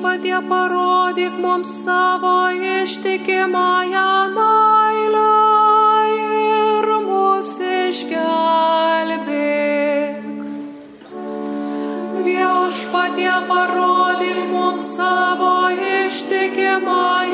[0.00, 5.32] viešpatie parodyk mums savo ištikimąją meilę
[6.16, 9.28] ir mūsų išgelbėk.
[12.24, 17.29] Viešpatie parodyk mums savo ištikimąją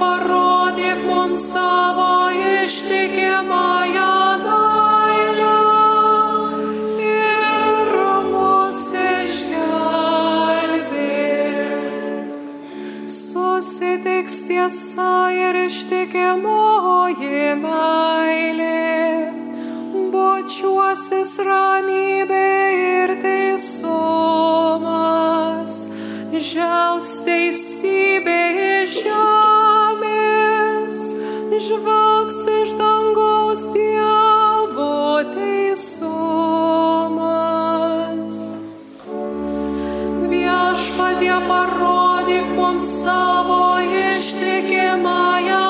[0.00, 2.30] parodyk mums savo
[2.62, 5.58] ištikimąją meilę
[7.06, 7.92] ir
[8.32, 9.92] mūsų išgelbėk.
[13.18, 15.91] Susitiks tiesa ir ištikimoji
[31.68, 36.36] žvelgs iš dangaus Dievo teisumas.
[40.30, 45.62] Viešpatie parodyk mums savo ištikimąją.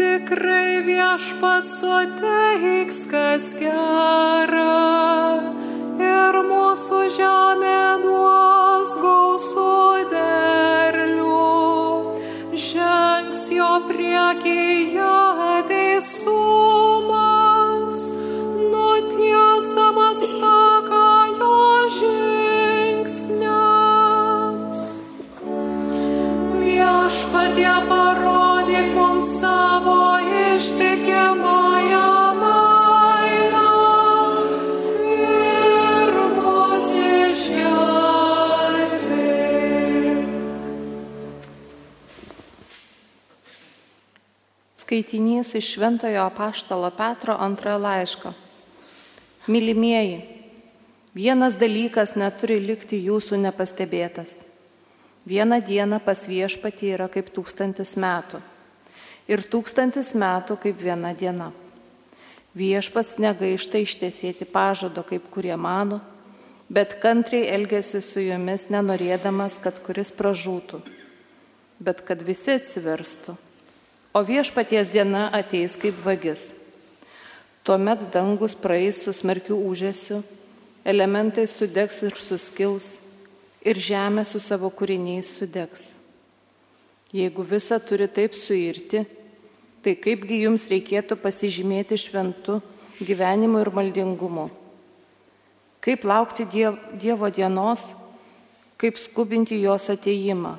[0.00, 4.79] Tikrai viešpats suteiks, kas gera
[45.00, 48.32] Skaitinys iš Šventojo apaštalo Petro antrojo laiško.
[49.46, 50.20] Mylimieji,
[51.14, 54.36] vienas dalykas neturi likti jūsų nepastebėtas.
[55.24, 58.42] Viena diena pas viešpatį yra kaip tūkstantis metų
[59.24, 61.48] ir tūkstantis metų kaip viena diena.
[62.52, 66.02] Viešpats negaišta ištiesėti pažado, kaip kurie mano,
[66.68, 70.84] bet kantriai elgesi su jumis, nenorėdamas, kad kuris pražūtų,
[71.80, 73.40] bet kad visi atsiverstų.
[74.10, 76.48] O viešpaties diena ateis kaip vagis.
[77.62, 80.24] Tuomet dangus praeis su smarkiu užėsiu,
[80.82, 82.96] elementai sudegs ir suskils,
[83.62, 85.92] ir žemė su savo kūriniais sudegs.
[87.14, 89.04] Jeigu visa turi taip suirti,
[89.82, 92.58] tai kaipgi jums reikėtų pasižymėti šventu
[92.98, 94.48] gyvenimu ir maldingumu?
[95.80, 97.86] Kaip laukti Dievo dienos,
[98.74, 100.56] kaip skubinti jos ateimą,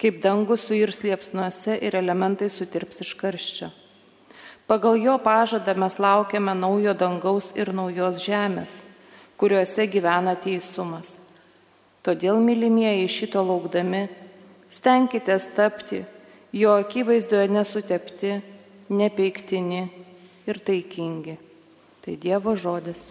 [0.00, 3.70] kaip dangus suirs liepsnuose ir elementai sutirps iš karščio.
[4.66, 8.78] Pagal jo pažadą mes laukiame naujo dangaus ir naujos žemės,
[9.36, 11.16] kuriuose gyvena teisumas.
[12.02, 14.06] Todėl, mylimieji, šito laukdami,
[14.72, 16.02] stenkitės tapti
[16.52, 18.36] jo akivaizdoje nesutepti,
[18.90, 19.82] nepeiktini
[20.46, 21.38] ir taikingi.
[22.02, 23.06] Tai Dievo žodis.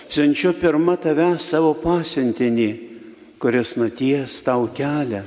[0.08, 2.70] siunčiu pirmą tave savo pasiuntinį,
[3.36, 5.26] kuris nuties tau kelią.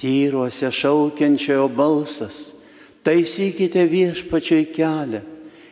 [0.00, 2.55] Tyruose šaukiančiojo balsas,
[3.06, 5.22] taisykite viešpačiai kelią,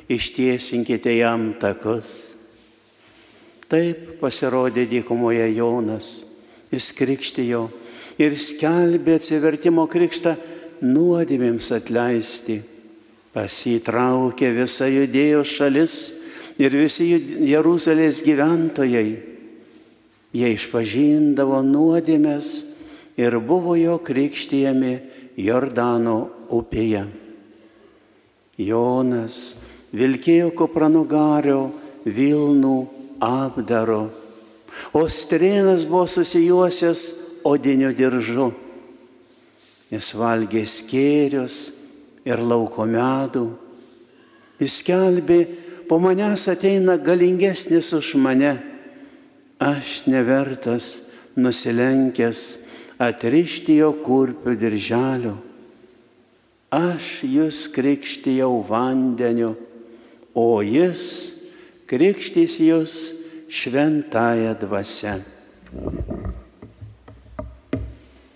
[0.06, 2.20] ištiesinkite jam takus.
[3.66, 6.20] Taip pasirodė dykumoje Jonas,
[6.70, 7.64] jis krikštijo
[8.22, 10.36] ir skelbė atsivertimo krikštą
[10.84, 12.60] nuodėmėms atleisti.
[13.34, 15.96] Pasitraukė visa judėjos šalis
[16.62, 17.08] ir visi
[17.50, 19.08] Jeruzalės gyventojai.
[20.34, 22.52] Jie išpažindavo nuodėmės
[23.18, 24.94] ir buvo jo krikštijami
[25.34, 26.18] Jordano
[26.54, 27.23] upėje.
[28.58, 29.54] Jonas
[29.94, 31.72] vilkėjo kupranugario
[32.04, 32.76] Vilnų
[33.24, 34.10] apdaro,
[34.92, 37.04] o strėnas buvo susijuosęs
[37.48, 38.50] odiniu diržu.
[39.92, 41.70] Jis valgė skėrius
[42.26, 43.46] ir lauko medų.
[44.60, 45.40] Jis kelbė,
[45.88, 48.56] po manęs ateina galingesnis už mane.
[49.60, 50.98] Aš nevertas,
[51.36, 52.40] nusilenkęs,
[53.00, 55.36] atrišti jo kurpių dirželio.
[56.74, 59.52] Aš jūs krikštijau vandeniu,
[60.34, 61.04] o jis
[61.86, 62.94] krikštys jūs
[63.46, 65.20] šventąją dvasę.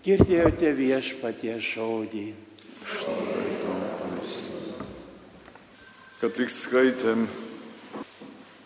[0.06, 2.28] Girdėjote viešpatie žodį.
[6.22, 7.26] Kad tik skaitėm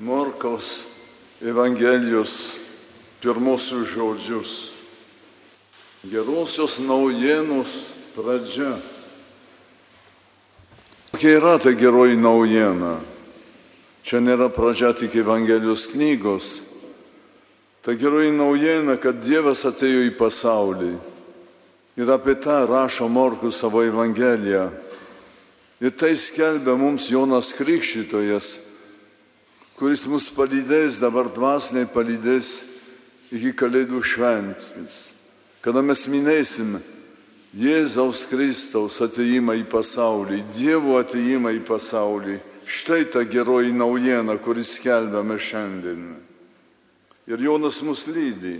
[0.04, 0.84] Morkaus
[1.40, 2.58] Evangelijos
[3.24, 4.52] pirmosius žodžius.
[6.04, 8.76] Gerosios naujienos pradžia.
[11.22, 12.96] Kokia yra ta geroji naujiena?
[14.02, 16.48] Čia nėra pradžia tik Evangelijos knygos.
[17.86, 20.88] Ta geroji naujiena, kad Dievas atėjo į pasaulį.
[21.94, 24.64] Ir apie tą rašo Morkus savo Evangeliją.
[25.78, 28.48] Ir tai skelbia mums Jonas Krikščitojas,
[29.78, 32.50] kuris mus palydės, dabar dvasiniai palydės
[33.30, 35.12] iki Kalėdų šventės.
[35.62, 36.80] Kada mes minėsim
[37.52, 45.36] Jėzaus Kristaus ateimą į pasaulį, Dievo ateimą į pasaulį, štai ta geroji naujiena, kuris skelbiame
[45.36, 46.06] šiandien.
[47.28, 48.56] Ir Jonas mus lydi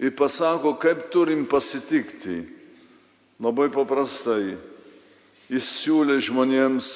[0.00, 2.42] ir pasako, kaip turim pasitikti.
[3.42, 4.54] Labai paprastai.
[5.50, 6.88] Jis siūlė žmonėms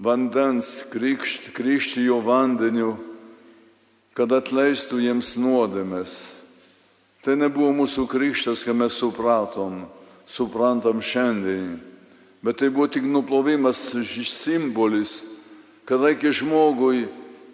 [0.00, 2.94] vandens krikšti, jo vandeniu,
[4.16, 6.39] kad atleistų jiems nuodėmės.
[7.20, 9.82] Tai nebuvo mūsų krikštas, ką mes supratom,
[10.24, 11.76] suprantam šiandien,
[12.40, 13.90] bet tai buvo tik nuplovimas
[14.24, 15.18] simbolis,
[15.84, 17.08] kad reikia žmogui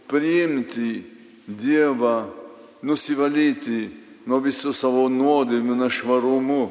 [0.07, 1.03] priimti
[1.47, 2.27] Dievą,
[2.83, 3.87] nusivalyti
[4.27, 6.63] nuo visų savo nuodėmių, nešvarumų,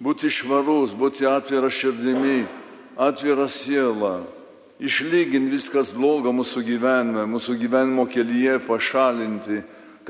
[0.00, 2.46] būti švarus, būti atvira širdimi,
[2.96, 4.22] atvira siela,
[4.80, 9.60] išlyginti viskas bloga mūsų gyvenime, mūsų gyvenimo kelyje pašalinti,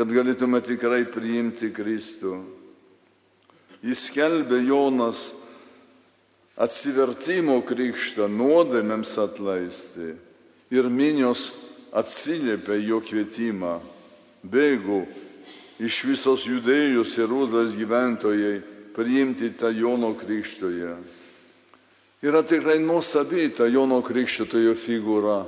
[0.00, 2.38] kad galėtume tikrai priimti Kristų.
[3.84, 5.34] Jis skelbė Jonas
[6.56, 10.14] atsivertimo krikštą nuodėmėms atleisti
[10.72, 11.50] ir minios
[11.92, 13.74] atsiliepė jo kvietimą,
[14.40, 15.02] bėgų
[15.84, 18.56] iš visos judėjus Jeruzalės gyventojai
[18.96, 20.96] priimti tą Jono krikštoje.
[22.24, 25.42] Yra tikrai nuostabi ta Jono krikščiotojo figūra.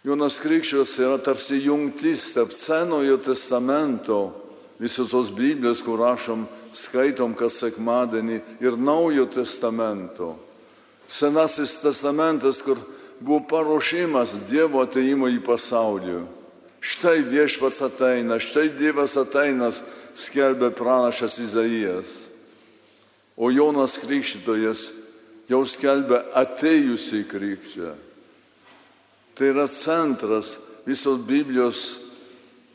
[0.00, 4.32] Jonas Krikščios yra tarsi jungtis tarp Senojo testamento,
[4.80, 10.38] visos tos Biblijos, kur rašom, skaitom kas sekmadienį, ir Naujo testamento.
[11.04, 12.80] Senasis testamentas, kur
[13.20, 16.22] buvo paruošimas Dievo ateimo į pasaulį.
[16.80, 19.68] Štai viešpats ateina, štai Dievas ateina,
[20.16, 22.30] skelbė pranašas Izaijas.
[23.36, 24.86] O Jonas Krikščitojas
[25.50, 27.98] jau skelbė atėjusiai krikščią.
[29.34, 32.00] Tai yra centras visos Biblijos,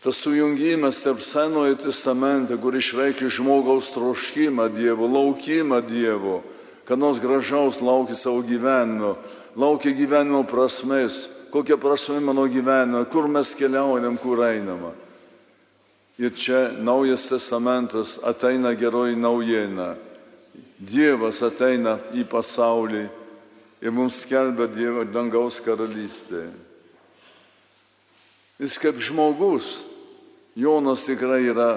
[0.01, 6.43] tas sujungimas tarp Senojo testamento, kur išreikia žmogaus troškimą Dievo, laukimą Dievo,
[6.85, 9.15] kad nors gražaus laukia savo gyvenimo,
[9.55, 14.93] laukia gyvenimo prasmės, kokia prasme mano gyvenime, kur mes keliaujam, kur einama.
[16.17, 19.95] Ir čia naujas testamentas ateina geroji naujiena.
[20.79, 23.07] Dievas ateina į pasaulį
[23.85, 26.47] ir mums skelbia Dievo dangaus karalystė.
[28.57, 29.83] Jis kaip žmogus,
[30.57, 31.69] Jonas tikrai yra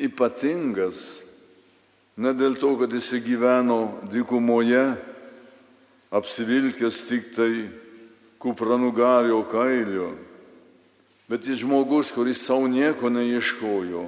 [0.00, 1.00] ypatingas
[2.16, 4.94] ne dėl to, kad jis gyveno dykumoje,
[6.16, 7.50] apsivilkęs tik tai
[8.40, 10.14] kupranugario kailio,
[11.28, 14.06] bet jis žmogus, kuris savo nieko neieškojo.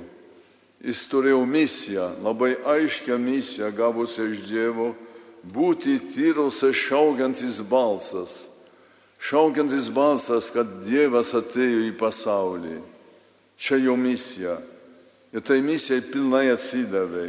[0.78, 4.92] Jis turėjo misiją, labai aiškę misiją gavusią iš Dievo,
[5.48, 8.48] būti tyrose šaukiantis balsas.
[9.18, 12.78] Šaukiantis balsas, kad Dievas atėjo į pasaulį.
[13.58, 14.58] Čia jo misija.
[15.34, 17.28] Ir tai misijai pilnai atsidavė.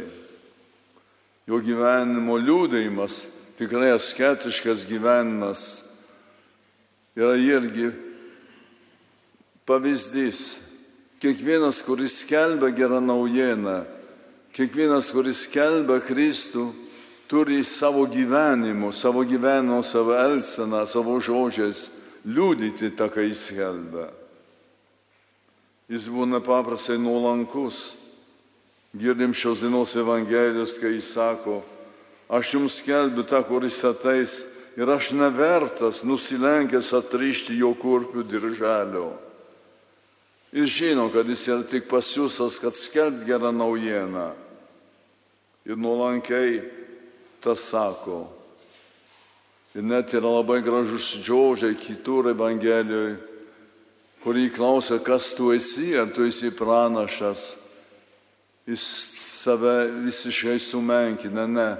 [1.50, 3.24] Jo gyvenimo liūdėjimas,
[3.58, 5.62] tikrai asketiškas gyvenimas,
[7.18, 7.90] yra irgi
[9.66, 10.60] pavyzdys.
[11.20, 13.82] Kiekvienas, kuris skelbia gerą naujieną,
[14.56, 16.70] kiekvienas, kuris skelbia Kristų,
[17.30, 21.86] turi savo gyvenimu, savo gyvenimu, savo elseną, savo žodžiais
[22.26, 24.08] liūdyti tą, ką jis skelbia.
[25.86, 27.94] Jis būna paprastai nuolankus.
[28.90, 31.60] Girdim šios dienos Evangelijos, kai jis sako,
[32.26, 34.34] aš jums skelbiu tą, kuris ateis
[34.74, 39.12] ir aš nevertas nusilenkęs atrišti jo kurpių dirželio.
[40.50, 44.32] Jis žino, kad jis yra tik pasiūsas, kad skelbt gerą naujieną.
[45.70, 46.79] Ir nuolankiai
[47.42, 48.26] tas sako.
[49.74, 53.18] Ir net yra labai gražus žodžiai kitur Evangelijoje,
[54.24, 57.54] kurį klausia, kas tu esi, ar tu esi pranašas.
[58.66, 58.82] Jis
[59.40, 61.70] save visiškai sumenkina, ne.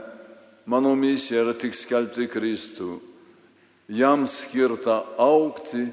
[0.71, 3.01] Mano misija yra tik skelbti Kristų.
[3.91, 5.89] Jam skirta aukti,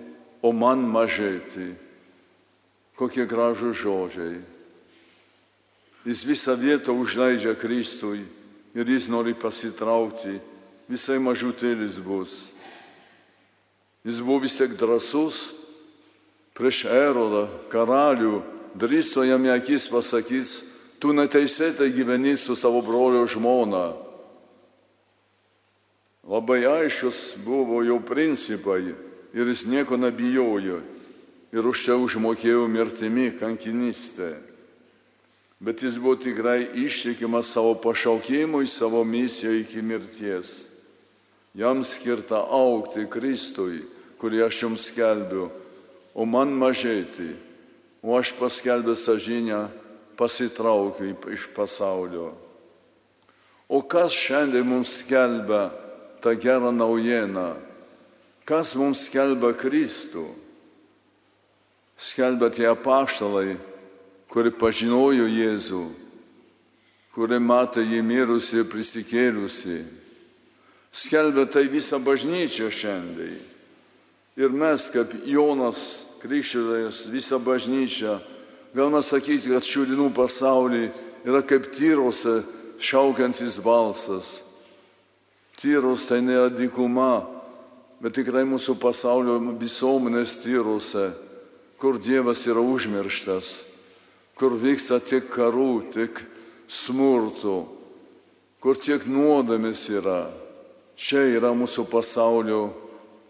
[0.45, 1.74] o man mažėti.
[2.97, 4.38] Kokie gražų žodžiai.
[6.05, 8.21] Jis visą vietą užleidžia Kristui
[8.75, 10.39] ir jis nori pasitraukti.
[10.88, 12.47] Visai mažutėlis bus.
[14.07, 15.51] Jis buvo vis tiek drasus
[16.57, 18.39] prieš erodą, karalių,
[18.79, 20.53] drįsto jam į akis pasakys,
[20.97, 23.91] tu neteisėtai gyveni su savo brolio žmona.
[26.27, 28.95] Labai aiškus buvo jo principai
[29.38, 30.81] ir jis nieko nebijojo
[31.53, 34.33] ir už čia užmokėjo mirtimi kankinystę.
[35.59, 40.67] Bet jis buvo tikrai ištikimas savo pašaukimui, savo misijoje iki mirties.
[41.53, 43.81] Jam skirta aukti Kristui,
[44.21, 45.49] kurį aš jums skelbiu,
[46.13, 47.31] o man mažėti,
[48.05, 49.63] o aš paskelbęs tą žinią
[50.17, 52.33] pasitraukiu iš pasaulio.
[53.69, 55.67] O kas šiandien mums skelbia
[56.21, 57.57] tą gerą naujieną?
[58.45, 60.23] Kas mums skelbia Kristų?
[61.97, 63.57] Skelbia tie apaštalai,
[64.38, 65.79] kurie pažinojo Jėzų,
[67.15, 69.79] kurie matė jį mirusi ir prisikėlusi.
[70.94, 73.39] Skelbia tai visą bažnyčią šiandien.
[74.38, 75.79] Ir mes, kaip Jonas
[76.22, 78.20] Krikščiotojas, visą bažnyčią,
[78.77, 80.91] galima sakyti, kad šių dienų pasaulyje
[81.25, 82.44] yra kaip tyrose
[82.77, 84.44] šaukiantis balsas.
[85.58, 87.25] Tyros tai nėra dykuma,
[87.98, 91.08] bet tikrai mūsų pasaulio visuomenės tyrose,
[91.82, 93.66] kur Dievas yra užmirštas,
[94.38, 96.22] kur vyksta tiek karų, tiek
[96.70, 97.58] smurtų,
[98.62, 100.27] kur tiek nuodėmės yra.
[100.98, 102.72] Čia yra mūsų pasaulio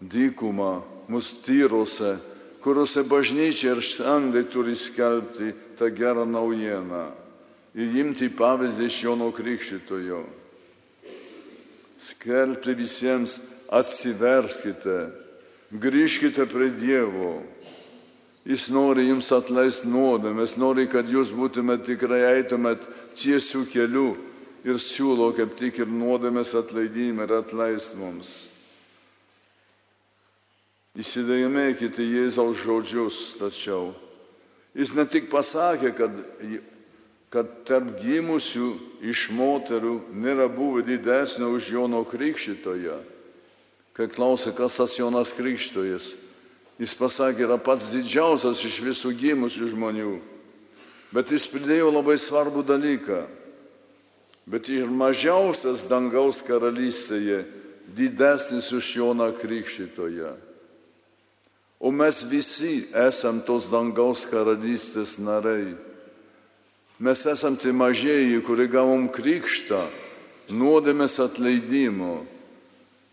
[0.00, 2.16] dykuma, mūsų tyrose,
[2.64, 7.06] kuriuose bažnyčia ir šiandien turi skelbti tą gerą naujieną
[7.78, 10.22] ir imti pavyzdį iš Jono Krikščitojo.
[11.98, 13.38] Skelbti visiems
[13.74, 14.98] atsiverskite,
[15.70, 17.38] grįžkite prie Dievo.
[18.48, 22.80] Jis nori jums atleisti nuodėmės, nori, kad jūs būtumėte tikrai eitumėt
[23.18, 24.08] tiesių kelių
[24.64, 28.46] ir siūlo kaip tik ir nuodėmės atleidimą ir atleist mums.
[30.98, 33.92] Įsidėjimėkite Jėzaus žodžius, tačiau
[34.78, 36.16] jis ne tik pasakė, kad,
[37.28, 38.70] kad tarp gimusių
[39.12, 42.96] iš moterų nėra buvę didesnio už Jono Krikščitoje.
[43.92, 46.12] Kai klausė, kas tas Jonas Krikštojas,
[46.78, 50.14] jis pasakė, yra pats didžiausias iš visų gimusių žmonių.
[51.14, 53.22] Bet jis pridėjo labai svarbų dalyką.
[54.48, 57.42] Bet ir mažiausias dangaus karalystėje
[57.96, 60.32] didesnis už Joną Krikščitoje.
[61.78, 65.76] O mes visi esam tos dangaus karalystės nariai.
[66.98, 69.84] Mes esam tie mažieji, kurie gavom krikštą,
[70.50, 72.24] nuodėmės atleidimo,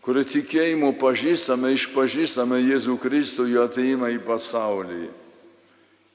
[0.06, 5.08] kurie tikėjimo pažįstame, išpažįstame Jėzų Kristų jo ateimą į pasaulį.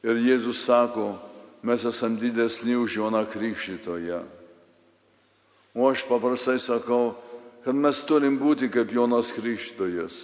[0.08, 1.18] Ir Jėzus sako,
[1.68, 4.22] mes esam didesni už Joną Krikščitoje.
[5.76, 7.18] O aš paprastai sakau,
[7.66, 10.24] kad mes turim būti kaip Jonas Krikštojas.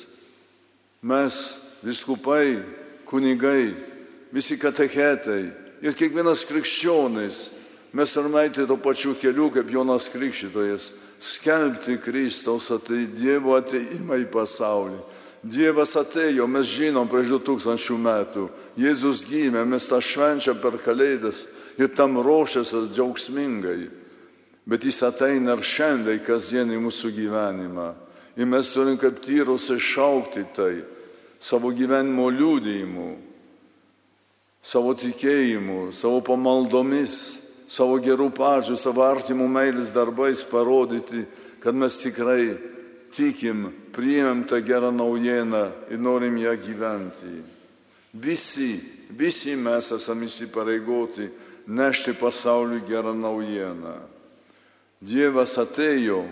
[1.04, 1.36] Mes
[1.84, 2.64] viskupai,
[3.06, 3.76] kunigai,
[4.32, 5.44] visi katechetai
[5.84, 7.44] ir kiekvienas krikščionis
[7.94, 14.26] Mes turime eiti to pačiu keliu kaip Jonas Krikščitojas- skelbti Kristaus atei Dievo ateimą į
[14.32, 15.00] pasaulį.
[15.44, 18.50] Dievas atėjo, mes žinom prieš 2000 metų.
[18.78, 21.46] Jėzus gimė, mes tą švenčiam per kalėdas
[21.78, 23.90] ir tam ruošiasi džiaugsmingai.
[24.68, 27.94] Bet jis ateina ir šiandien kasdien į mūsų gyvenimą.
[28.36, 30.84] Ir mes turim kaip tyrus iššaukti tai
[31.40, 33.16] savo gyvenimo liūdėjimu,
[34.62, 41.26] savo tikėjimu, savo pamaldomis, savo gerų pažiūrų, savo artimų meilės darbais parodyti,
[41.60, 42.56] kad mes tikrai
[43.16, 47.42] tikim, priėmėm tą gerą naujieną ir norim ją gyventi.
[48.14, 48.78] Visi,
[49.12, 51.28] visi mes esame įsipareigoti
[51.68, 53.98] nešti pasauliui gerą naujieną.
[55.04, 56.24] Dievas atėjo,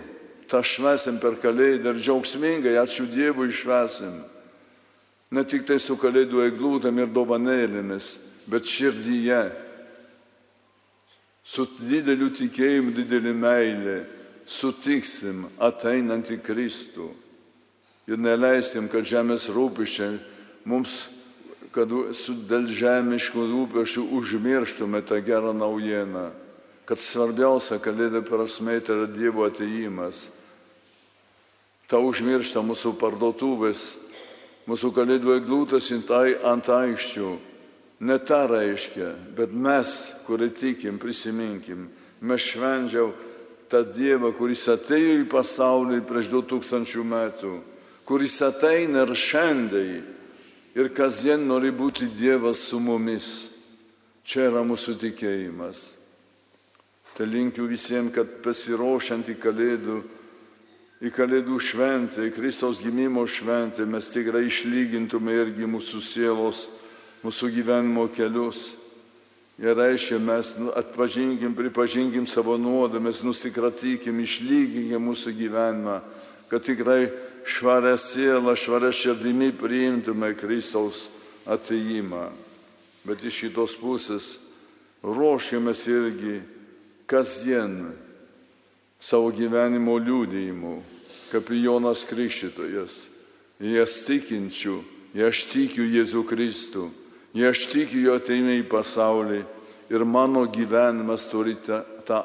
[0.50, 4.16] tą švesim per kalėdą ir džiaugsmingai, ačiū Dievui, švesim.
[5.30, 8.08] Ne tik tai su kalėdų eglūtėm ir dovanėlėmis,
[8.50, 9.65] bet širdyje,
[11.46, 13.96] su dideliu tikėjimu, didelį meilę,
[14.46, 17.10] sutiksim ateinantį Kristų
[18.06, 20.18] ir neleisim, kad žemės rūpiščiai
[20.66, 21.08] mums,
[21.74, 26.30] kad dėl žemiškų rūpešių užmirštume tą gerą naujieną,
[26.86, 30.28] kad svarbiausia kalėdų prasme tai yra Dievo ateimas.
[31.86, 33.92] Ta užmiršta mūsų parduotuvės,
[34.66, 37.34] mūsų kalėdų eglūtas ant aikščių.
[38.00, 41.86] Ne tą reiškia, bet mes, kurie tikim, prisiminkim,
[42.20, 43.14] mes švenčiam
[43.70, 47.54] tą Dievą, kuris atėjo į pasaulį prieš 2000 metų,
[48.06, 50.04] kuris ateina ir šiandien
[50.76, 53.52] ir kasdien nori būti Dievas su mumis.
[54.26, 55.92] Čia yra mūsų tikėjimas.
[57.16, 60.00] Tai linkiu visiems, kad pasiruošiant į kalėdų,
[61.06, 66.66] į kalėdų šventę, į Kristaus gimimo šventę, mes tikrai išlygintume irgi mūsų sielos,
[67.26, 68.70] mūsų gyvenimo kelius.
[69.58, 76.00] Ir reiškia, mes nu, atpažinkim, pripažinkim savo nuodėmės, nusikratykim, išlyginkim mūsų gyvenimą,
[76.50, 77.08] kad tikrai
[77.48, 81.06] švarę sielą, švarę širdimi priimtume Kristaus
[81.48, 82.28] ateimą.
[83.06, 84.26] Bet iš šitos pusės
[85.00, 86.40] ruošiamės irgi
[87.08, 87.78] kasdien
[89.00, 90.74] savo gyvenimo liūdėjimu,
[91.30, 93.06] kaip Jonas Krikščitojas.
[93.56, 94.76] Aš tikinčių,
[95.16, 96.90] aš tikiu Jėzų Kristų,
[97.36, 99.42] jie aš tikiu jo ateimą į pasaulį
[99.92, 101.82] ir mano gyvenimas turi tą,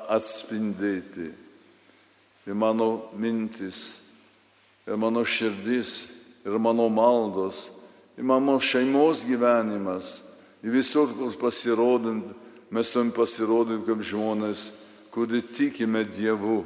[0.08, 1.28] atspindėti.
[2.48, 4.00] Ir mano mintis,
[4.88, 6.08] ir mano širdis,
[6.48, 7.68] ir mano maldos,
[8.18, 10.22] ir mano šeimos gyvenimas,
[10.64, 12.32] ir visur, kur pasirodant,
[12.72, 14.70] mes turim pasirodyti kaip žmonės,
[15.12, 16.64] kurie tikime Dievu,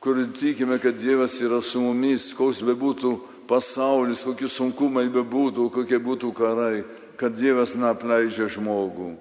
[0.00, 3.16] kurie tikime, kad Dievas yra su mumis, koks bebūtų
[3.48, 6.84] pasaulis, kokie sunkumai bebūtų, kokie būtų karai,
[7.16, 9.14] kad Dievas neapleidžia žmogų.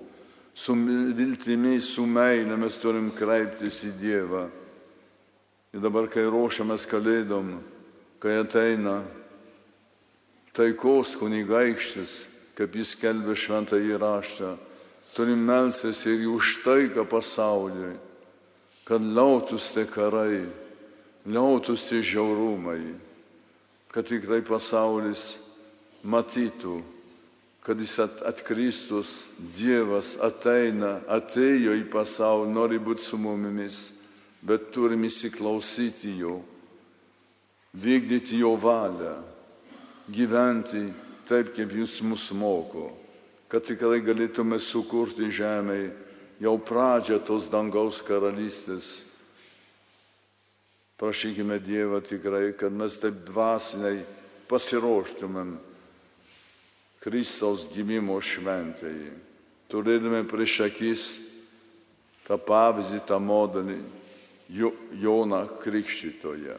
[0.56, 4.46] Su viltimi, su meilė mes turim kreiptis į Dievą.
[5.76, 7.58] Ir dabar, kai ruošiamės kalėdom,
[8.24, 9.02] kai ateina
[10.56, 12.14] taikos kunigaikštis,
[12.56, 14.54] kaip jis kelbė šventą įraštą,
[15.16, 17.98] turim melsis ir už taiką pasauliui,
[18.88, 20.46] kad liautųsi karai,
[21.28, 22.96] liautųsi žiaurumai,
[23.96, 25.38] kad tikrai pasaulis
[26.04, 26.82] matytų,
[27.64, 29.14] kad jis atkristus,
[29.56, 33.80] Dievas ateina, atėjo į pasaulį, nori būti su mumis,
[34.46, 36.36] bet turim įsiklausyti jo,
[37.74, 39.16] vykdyti jo valią,
[40.12, 40.84] gyventi
[41.26, 42.92] taip, kaip jis mus moko
[43.56, 45.92] kad tikrai galėtume sukurti žemėje
[46.44, 49.06] jau pradžią tos dangaus karalystės.
[50.98, 54.00] Prašykime Dievą tikrai, kad mes taip dvasiniai
[54.48, 55.56] pasiruoštumėm
[57.04, 59.12] Kristaus gimimo šventėjai.
[59.70, 61.04] Turėtume prieš akis
[62.26, 63.78] tą pavyzdį, tą modelį
[65.02, 66.56] Joną Krikščitoje.